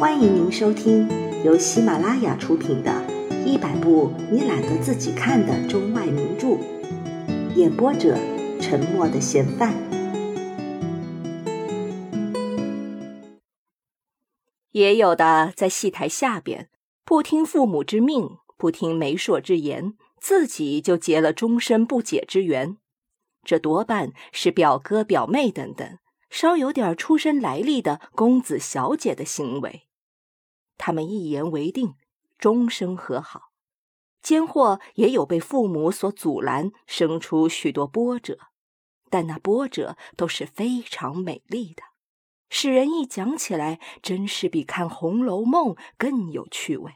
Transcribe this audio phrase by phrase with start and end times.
[0.00, 1.06] 欢迎您收听
[1.44, 2.90] 由喜马拉雅出品的
[3.44, 6.46] 《一百部你懒得自己看的中外名著》，
[7.54, 8.16] 演播者：
[8.62, 9.74] 沉默的嫌犯。
[14.70, 16.70] 也有的在戏台下边，
[17.04, 22.78] 不听父母之命，不听媒妁之言，自己就结了终身不解之缘。
[23.44, 25.98] 这多半是表哥、表妹等等，
[26.30, 29.82] 稍有点出身来历的公子小姐的行为。
[30.82, 31.92] 他们一言为定，
[32.38, 33.50] 终生和好，
[34.22, 38.38] 间或也有被父母所阻拦，生出许多波折，
[39.10, 41.82] 但那波折都是非常美丽的，
[42.48, 46.94] 使人一讲起来，真是比看《红楼梦》更有趣味。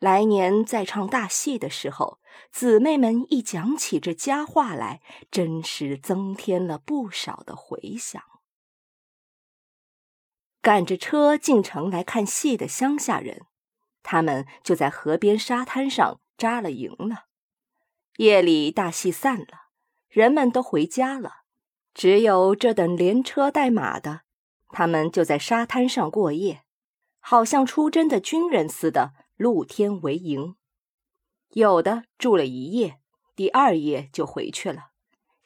[0.00, 2.18] 来年再唱大戏的时候，
[2.50, 8.20] 姊妹们一讲起这佳话来，真是增添了不少的回响。
[10.62, 13.42] 赶着车进城来看戏的乡下人，
[14.04, 17.24] 他们就在河边沙滩上扎了营了。
[18.18, 19.66] 夜里大戏散了，
[20.08, 21.38] 人们都回家了，
[21.92, 24.20] 只有这等连车带马的，
[24.68, 26.62] 他们就在沙滩上过夜，
[27.18, 30.54] 好像出征的军人似的，露天为营。
[31.54, 33.00] 有的住了一夜，
[33.34, 34.92] 第二夜就回去了；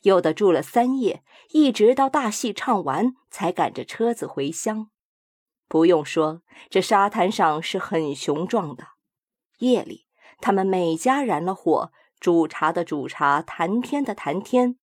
[0.03, 4.91] 有的住了三夜，一直到大戏唱完，才赶着车子回乡。
[5.69, 8.89] 不用说，这沙滩上是很雄壮的。
[9.59, 10.07] 夜里，
[10.41, 14.79] 他们每家燃了火，煮茶的煮茶，谈天的谈天，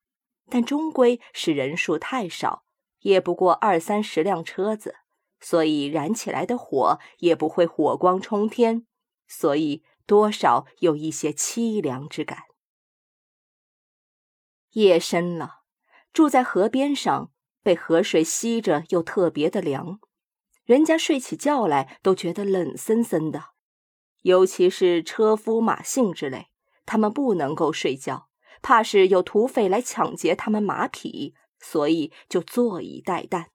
[0.50, 2.64] 但终归是人数太少，
[3.00, 4.96] 也不过二三十辆车子，
[5.40, 8.86] 所以燃起来的火也不会火光冲天，
[9.28, 12.44] 所以多少有一些凄凉之感。
[14.72, 15.62] 夜深了，
[16.12, 20.00] 住在河边上，被河水吸着，又特别的凉。
[20.66, 23.50] 人家睡起觉来都觉得冷森森的，
[24.22, 26.48] 尤其是车夫、马姓之类，
[26.86, 28.30] 他们不能够睡觉，
[28.62, 33.48] 怕是有土匪来抢劫他们马匹，所以就坐以待旦。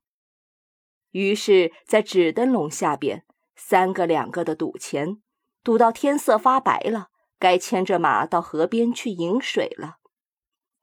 [1.13, 3.25] 于是，在纸灯笼下边，
[3.57, 5.23] 三个两个的赌钱，
[5.65, 7.09] 赌到天色发白了，
[7.39, 9.97] 该牵着马到河边去饮水了。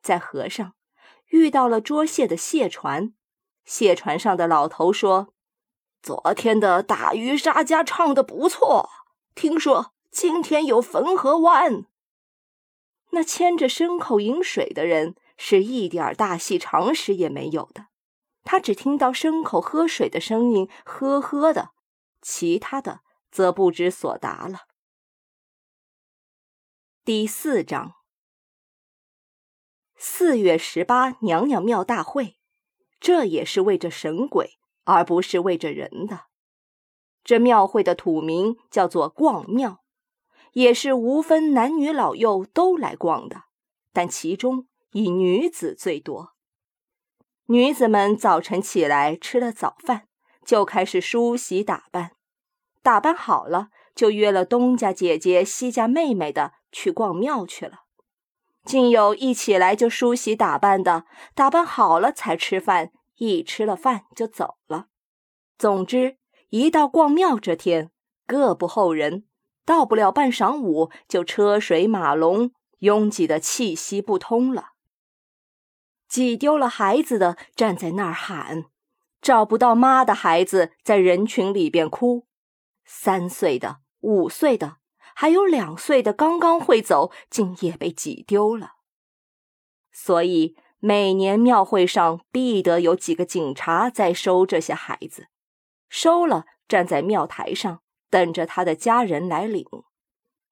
[0.01, 0.73] 在河上
[1.27, 3.13] 遇到了捉蟹的蟹船，
[3.63, 5.34] 蟹船上的老头说。
[6.05, 8.91] 昨天的大鱼沙家唱的不错，
[9.33, 11.87] 听说今天有汾河湾。
[13.09, 17.87] 那牵着牲口饮水的人是一点大戏常识也没有的，
[18.43, 21.71] 他只听到牲口喝水的声音，呵呵的，
[22.21, 22.99] 其他的
[23.31, 24.67] 则不知所答了。
[27.03, 27.95] 第四章，
[29.95, 32.37] 四月十八娘娘庙大会，
[32.99, 34.59] 这也是为着神鬼。
[34.85, 36.21] 而不是为着人的，
[37.23, 39.83] 这庙会的土名叫做逛庙，
[40.53, 43.43] 也是无分男女老幼都来逛的，
[43.91, 46.33] 但其中以女子最多。
[47.47, 50.07] 女子们早晨起来吃了早饭，
[50.43, 52.13] 就开始梳洗打扮，
[52.81, 57.81] 打扮好了就约了东家姐姐、西家妹妹的去逛庙去了。
[58.63, 62.91] 竟有一起来就梳洗打扮的，打扮好了才吃饭。
[63.17, 64.87] 一吃了饭就走了。
[65.57, 66.17] 总之，
[66.49, 67.91] 一到逛庙这天，
[68.27, 69.25] 各不候人，
[69.63, 74.71] 到不了半晌午，就车水马龙，拥挤的气息不通了。
[76.09, 78.65] 挤丢了孩子的站在那儿喊，
[79.21, 82.27] 找不到妈的孩子在人群里边哭，
[82.83, 84.77] 三岁的、五岁的，
[85.15, 88.73] 还有两岁的刚刚会走，竟也被挤丢了。
[89.91, 90.57] 所以。
[90.79, 95.27] 每年庙会上必得有几个警察在收这些孩子，
[95.89, 99.65] 收了站在庙台上等着他的家人来领。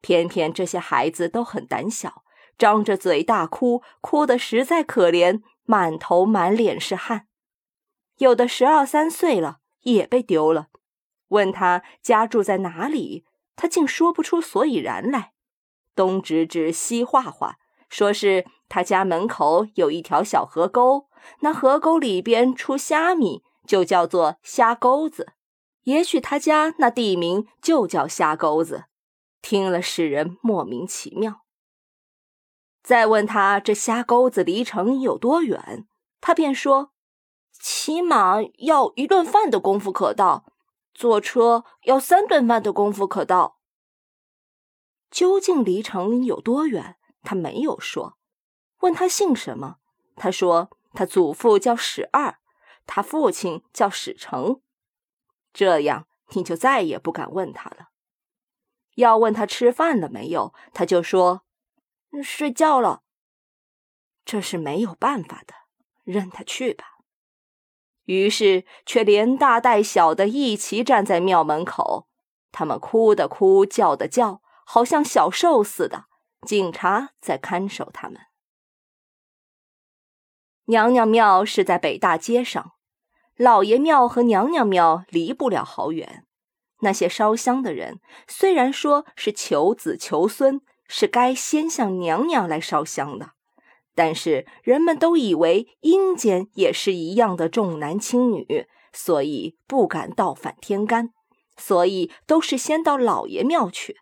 [0.01, 2.23] 偏偏这些孩子都很胆小，
[2.57, 7.27] 张着嘴大哭，哭得实在可怜，满头满脸是汗。
[8.17, 10.67] 有的十二三岁了也被丢了，
[11.29, 13.25] 问他家住在哪里，
[13.55, 15.33] 他竟说不出所以然来，
[15.95, 17.57] 东指指西画画。
[17.89, 21.07] 说是他家门口有一条小河沟，
[21.41, 25.33] 那河沟里边出虾米，就叫做虾沟子。
[25.83, 28.85] 也许他家那地名就叫虾沟子，
[29.43, 31.41] 听了使人莫名其妙。
[32.81, 35.85] 再问他这虾沟子离城有多远，
[36.19, 36.93] 他便说，
[37.51, 40.45] 起码要一顿饭的功夫可到，
[40.95, 43.59] 坐车要三顿饭的功夫可到。
[45.11, 46.95] 究竟离城有多远？
[47.21, 48.17] 他没有说，
[48.83, 49.77] 问他姓什么，
[50.17, 52.39] 他说他祖父叫史二，
[52.85, 54.61] 他父亲叫史成。
[55.53, 57.91] 这样你就再也不敢问他了。
[58.95, 61.43] 要问他吃饭了没有，他就说
[62.21, 63.03] 睡觉了。
[64.25, 65.53] 这是没有办法的，
[66.03, 66.85] 任他去吧。
[68.03, 72.09] 于是，却连大带小的一起站在庙门口。
[72.51, 76.07] 他们哭的哭，叫的叫，好像小兽似的。
[76.41, 78.19] 警察在看守他们。
[80.65, 82.71] 娘娘庙是在北大街上，
[83.35, 86.25] 老爷庙和娘娘庙离不了好远。
[86.79, 93.31] 那些烧香的人虽然说是求子求孙，是该先向娘娘来烧香的。
[93.95, 101.09] 但是人们都以为阴间也是一样的重男轻女，所以不敢倒反天干，
[101.57, 103.97] 所以都是先到老爷庙去，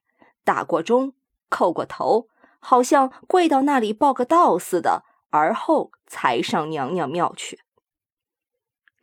[0.46, 1.14] 打过钟，
[1.50, 2.28] 叩过头，
[2.60, 7.60] 好像跪到那里报个到似的，而后才上娘娘庙去。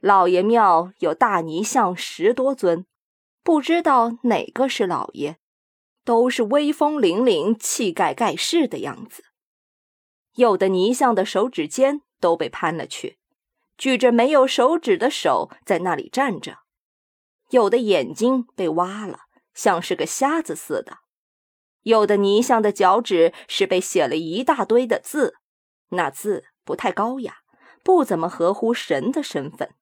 [0.01, 2.87] 老爷庙有大泥像十多尊，
[3.43, 5.39] 不知道哪个是老爷，
[6.05, 9.25] 都是威风凛凛、气概盖世的样子。
[10.35, 13.19] 有的泥像的手指尖都被攀了去，
[13.77, 16.59] 举着没有手指的手在那里站着；
[17.51, 19.23] 有的眼睛被挖了，
[19.53, 20.99] 像是个瞎子似的；
[21.83, 25.35] 有的泥像的脚趾是被写了一大堆的字，
[25.91, 27.39] 那字不太高雅，
[27.83, 29.75] 不怎么合乎神的身份，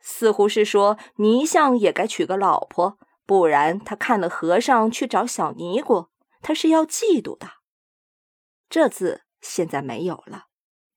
[0.00, 6.08] 似乎是说泥像也该娶个老婆，不然他看了和尚去找小尼姑，
[6.40, 7.52] 他是要嫉妒的。
[8.68, 9.22] 这字。
[9.46, 10.46] 现在没有了，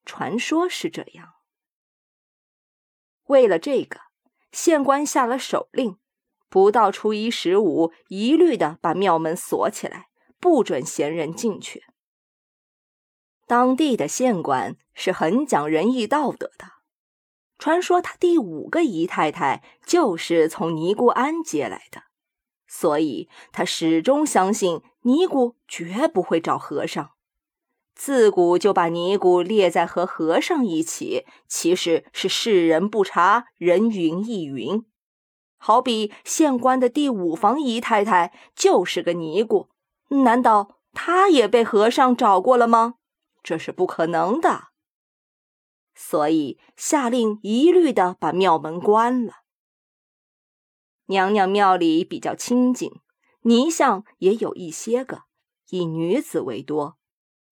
[0.05, 1.33] 传说是这样。
[3.25, 3.99] 为了这个，
[4.53, 5.99] 县官下了手令，
[6.47, 10.07] 不到初一十五，一律的把庙门锁起来，
[10.39, 11.83] 不准闲人进去。
[13.47, 16.65] 当地的县官是很讲仁义道德的，
[17.57, 22.03] 传说他第五个姨太太就是从尼姑庵接来的，
[22.67, 27.11] 所以他始终相信尼姑绝不会找和尚。
[27.95, 34.83] 自古就把尼姑列在和和尚一起，其实是世人不察，人云亦云。
[35.57, 39.69] 好比县官的第五房姨太太就是个尼姑，
[40.09, 42.95] 难道她也被和尚找过了吗？
[43.47, 44.71] 这是不可能的。
[45.95, 49.35] 所以下令一律的把庙门关了。
[51.05, 52.99] 娘娘庙里比较清静，
[53.43, 55.21] 泥像也有一些个，
[55.69, 56.97] 以女子为多。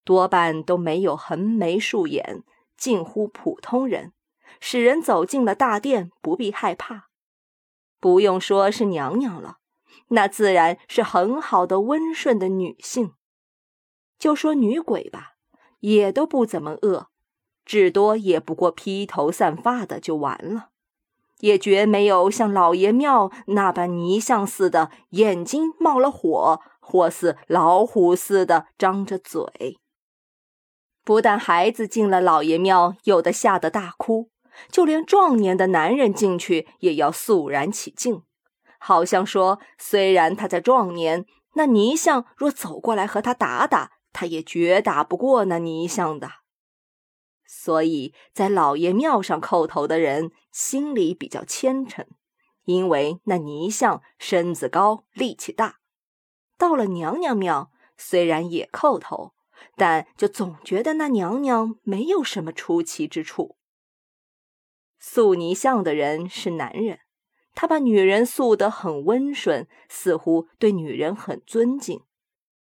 [0.03, 2.43] 多半都没有横眉竖眼，
[2.75, 4.11] 近乎普通人，
[4.59, 7.07] 使人走进了大殿不必害怕。
[8.01, 9.59] 不用说是娘娘了，
[10.09, 13.13] 那自然是很好的温顺的女性。
[14.19, 15.34] 就说女鬼吧，
[15.79, 17.07] 也都不怎么恶，
[17.65, 20.69] 至多也不过披头散发的就完了，
[21.39, 29.79] 也绝没有像老爷庙那般泥像似的，眼睛冒了火，或似老虎似的张着嘴。
[31.03, 34.29] 不但孩子进了老爷庙，有的吓得大哭，
[34.71, 38.23] 就连壮年的男人进去也要肃然起敬，
[38.79, 46.31] 好像说，虽然他在壮年，那泥像若走过来和他打打，他也绝打不过那泥像的。
[47.45, 52.07] 所以在老爷庙上叩头的人心里比较虔诚，
[52.63, 55.79] 因为那泥像身子高，力气大。
[56.57, 59.33] 到了娘娘庙，虽然也叩头。
[59.77, 63.57] 但就总觉得那娘娘没有什么出奇之处。
[64.99, 66.99] 塑泥像的人是男人，
[67.53, 71.99] 他把女人塑得很温顺，似乎对女人很尊敬；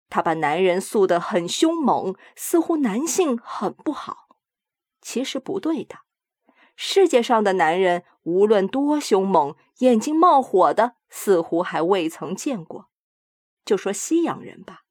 [0.08, 4.28] 他把男人塑得很凶猛，似乎男性很不好。
[5.00, 5.96] 其实不对的，
[6.76, 12.88] 世界上的男人无论多凶猛，眼睛冒火的似乎还未曾见过。
[13.64, 14.82] 就说西洋人吧。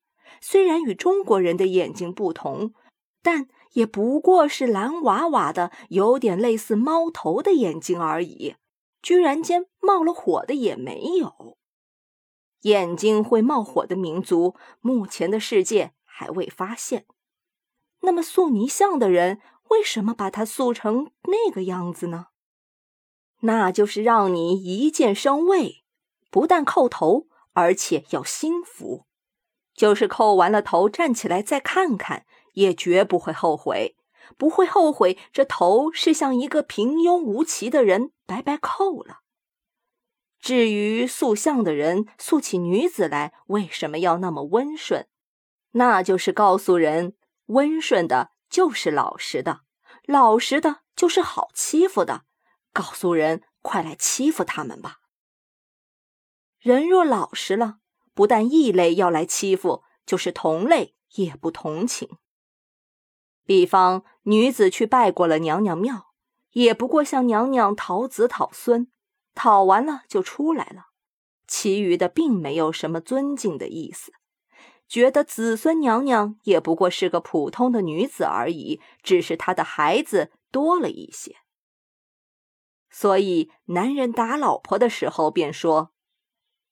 [0.41, 2.73] 虽然与中国人的眼睛不同，
[3.21, 8.55] 但也不过是蓝娃娃的、有点类似猫头的眼睛而已。
[9.01, 11.57] 居然间冒了火的也没有。
[12.63, 17.05] 眼睛会冒火的民族，目前的世界还未发现。
[18.01, 19.39] 那么塑泥像的人
[19.69, 22.27] 为什么把它塑成那个样子呢？
[23.41, 25.83] 那就是让你一见生畏，
[26.29, 29.05] 不但叩头，而且要心服。
[29.73, 33.97] 就是叩完了头，站起来再看看，也绝不会后悔，
[34.37, 39.22] 不会后悔这头是向一个平庸无奇的人白白叩了。
[40.43, 45.07] 至于塑像的人塑起女子来，为什么要那么温顺？
[45.71, 49.61] 那就是告诉人，温顺的就是老实的，
[50.05, 52.25] 老实的就是好欺负的，
[52.73, 54.97] 告诉人快来欺负他们吧。
[56.59, 57.77] 人若老实了，
[58.13, 62.17] 不但异类要来欺负，就是同类也不同情。
[63.45, 66.07] 比方女子去拜过了娘娘庙，
[66.51, 68.91] 也不过向娘娘讨子讨孙，
[69.35, 70.87] 讨完了就出来了，
[71.47, 74.13] 其余的并没有什么尊敬的意思，
[74.87, 81.37] 觉得子孙娘娘也不过是个普通的女子而已，只是她的孩子多了一些。
[82.89, 85.93] 所以男人打老婆的时候便说：“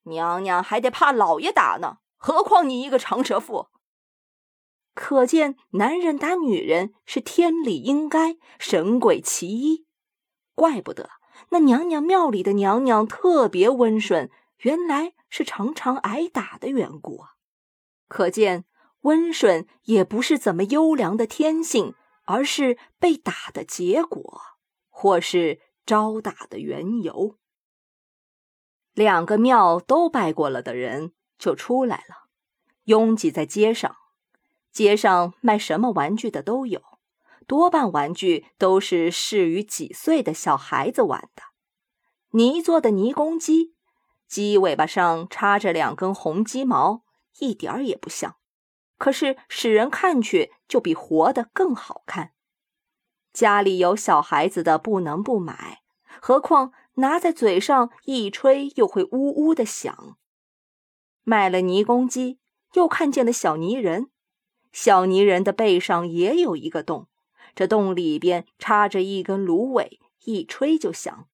[0.03, 3.69] 娘娘还得怕老爷打呢，何况你一个长舌妇。”
[4.93, 9.87] 可见男人打女人是天理应该，神鬼其一。
[10.53, 11.09] 怪不得
[11.49, 14.29] 那娘娘庙里的娘娘特别温顺，
[14.59, 17.31] 原来是常常挨打的缘故啊！
[18.07, 18.65] 可见
[19.01, 21.95] 温顺也不是怎么优良的天性，
[22.25, 24.41] 而是被打的结果，
[24.89, 27.37] 或是招打的缘由。
[28.93, 32.27] 两个庙都拜过了的人就出来了，
[32.83, 33.95] 拥挤在街上。
[34.71, 36.81] 街上卖什么玩具的都有，
[37.47, 41.43] 多半玩具都是适于几岁的小孩子玩的。
[42.31, 43.75] 泥做的泥公鸡，
[44.27, 47.03] 鸡尾巴上插着两根红鸡毛，
[47.39, 48.37] 一点儿也不像，
[48.97, 52.31] 可是使人看去就比活的更好看。
[53.33, 55.81] 家里有小孩子的不能不买，
[56.21, 60.17] 何况拿在嘴上一吹又会呜呜的响。
[61.23, 62.39] 买了泥公鸡，
[62.73, 64.09] 又看见了小泥人。
[64.71, 67.09] 小泥人的背上也有一个洞，
[67.55, 71.27] 这洞里边插着一根芦苇，一吹就响，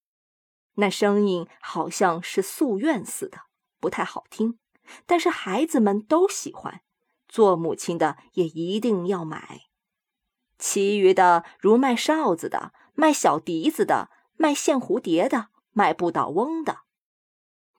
[0.74, 3.38] 那声音好像是夙愿似的，
[3.80, 4.58] 不太好听。
[5.06, 6.80] 但是孩子们都喜欢，
[7.28, 9.62] 做母亲的也一定要买。
[10.58, 16.80] 其余的如卖哨子的、卖小笛子的、卖线蝴蝶的、卖不倒翁的，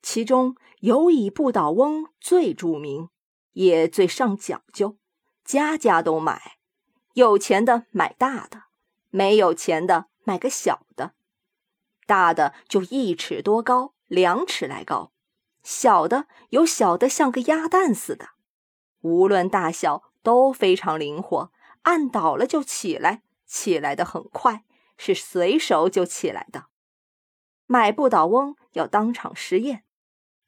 [0.02, 3.10] 其中有以不倒翁最著名，
[3.54, 4.98] 也最上讲究。
[5.44, 6.59] 家家都买，
[7.20, 8.64] 有钱的买大的，
[9.10, 11.12] 没有钱的买个小的。
[12.08, 15.12] 大的就一尺多高，两尺来高；
[15.62, 18.30] 小的有小的像个鸭蛋似的，
[19.02, 24.64] 无论大小都非常灵活，按倒了就起来，起来的很快，
[24.96, 26.68] 是随手就起来的。
[27.66, 29.84] 买不倒翁要当场试验，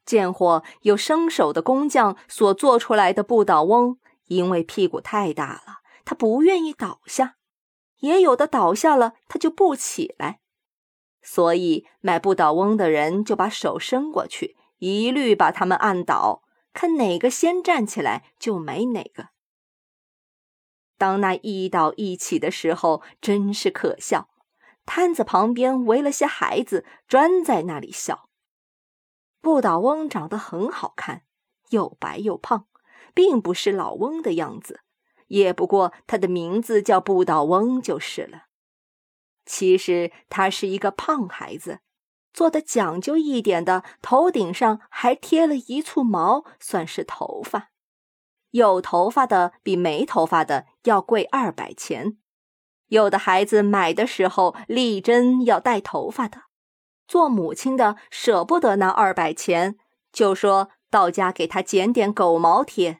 [0.05, 3.97] 见货有生手的工匠所做出来的不倒翁。
[4.27, 7.35] 因为屁股太大了，他不愿意倒下；
[7.99, 10.41] 也有的倒下了，他就不起来。
[11.21, 16.43] 所以买不倒翁的人就把手伸过去，一律把他们按倒，
[16.73, 19.29] 看哪个先站起来就没哪个。
[20.97, 24.29] 当那一倒一起的时候，真是可笑。
[24.85, 28.29] 摊子旁边围了些孩子，专在那里笑。
[29.39, 31.23] 不倒翁长得很好看，
[31.69, 32.67] 又白又胖。
[33.13, 34.79] 并不是老翁的样子，
[35.31, 38.47] 也不过他的名字叫不倒翁就是了。
[39.45, 41.79] 其实他是一个胖孩子，
[42.33, 47.71] 做的讲究一点的，头顶上还贴了一簇毛，算是头发。
[48.51, 52.17] 有头发的比没头发的要贵二百钱。
[52.87, 56.41] 有的孩子买的时候力争要带头发的，
[57.07, 59.77] 做母亲的舍不得那二百钱，
[60.11, 62.99] 就说到家给他剪点狗毛贴。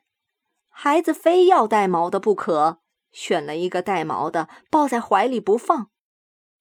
[0.74, 2.80] 孩子非要带毛的不可，
[3.12, 5.92] 选了一个带毛的，抱在怀里不放，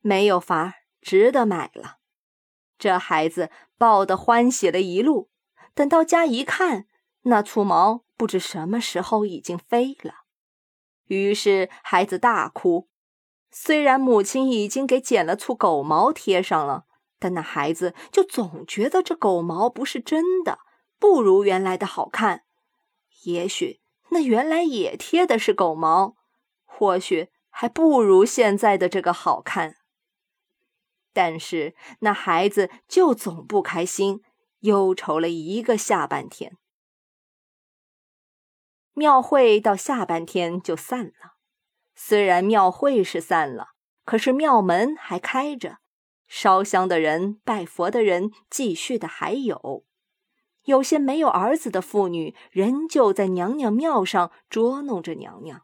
[0.00, 1.97] 没有法，儿，值得买了。
[2.79, 5.31] 这孩子抱得欢喜了一路，
[5.75, 6.87] 等到家一看，
[7.23, 10.25] 那簇毛不知什么时候已经飞了。
[11.07, 12.88] 于是孩子大哭。
[13.50, 16.85] 虽然母亲已经给剪了簇狗毛贴上了，
[17.19, 20.61] 但那孩子就总觉得这狗毛不是真的，
[20.99, 22.45] 不如原来的好看。
[23.25, 23.81] 也许。
[24.11, 26.17] 那原来也贴的是狗毛，
[26.64, 29.76] 或许还不如现在的这个好看。
[31.12, 34.23] 但是那孩子就总不开心，
[34.61, 36.57] 忧愁了一个下半天。
[38.95, 41.35] 庙会到下半天就散了。
[41.95, 43.69] 虽然庙会是散了，
[44.05, 45.79] 可是庙门还开着，
[46.26, 49.85] 烧香的人、拜佛的人继续的还有。
[50.64, 55.62] 有些没有儿子的妇女，仍旧在娘娘庙上捉弄着娘娘，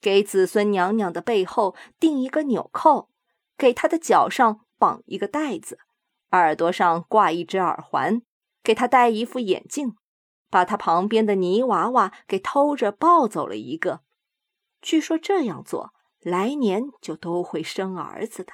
[0.00, 3.10] 给子孙娘娘的背后钉一个纽扣，
[3.56, 5.78] 给她的脚上绑一个带子，
[6.30, 8.22] 耳朵上挂一只耳环，
[8.62, 9.96] 给她戴一副眼镜，
[10.50, 14.00] 把她旁边的泥娃娃给偷着抱走了一个。
[14.80, 18.52] 据说这样做，来年就都会生儿子的。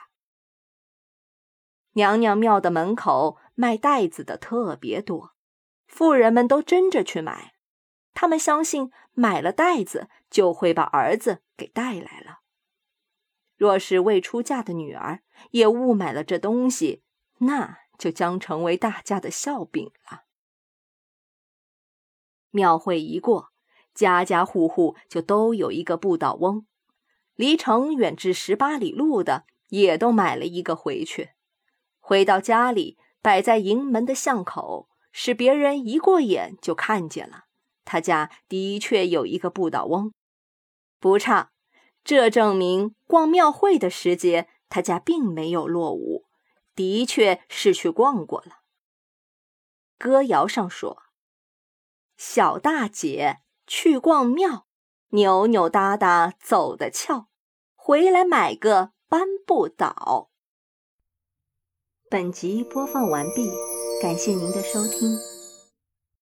[1.92, 5.32] 娘娘庙的门口卖带子的特别多。
[5.88, 7.54] 富人们都争着去买，
[8.14, 12.40] 他们相信买了袋子就会把儿子给带来了。
[13.56, 17.02] 若是未出嫁的女儿也误买了这东西，
[17.38, 20.22] 那就将成为大家的笑柄了。
[22.50, 23.48] 庙会一过，
[23.94, 26.66] 家家户户就都有一个不倒翁，
[27.34, 31.30] 离城远至十八里路的也都买了一个回去。
[31.98, 37.44] 回到家里，摆在营门的巷口，使别人一过眼就看见了。
[37.84, 40.12] 他家的确有一个不倒翁，
[40.98, 41.50] 不差。
[42.04, 46.24] 这证明逛庙会的时节，他家并没有落伍，
[46.74, 48.60] 的确是去逛过了。
[49.98, 51.02] 歌谣上说
[52.16, 54.66] ：“小大姐去逛庙，
[55.08, 57.28] 扭扭哒哒走得俏，
[57.74, 60.30] 回来买个搬不倒。”
[62.10, 63.50] 本集播放完毕，
[64.00, 65.37] 感谢您的收听。